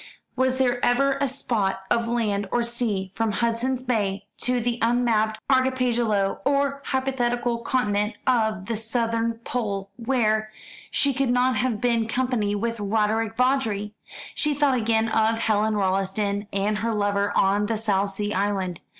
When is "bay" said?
3.83-4.25